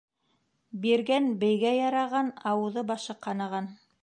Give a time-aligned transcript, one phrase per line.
[0.85, 3.75] Биргән бейгә яраған, ауыҙы-башы ҡанаған.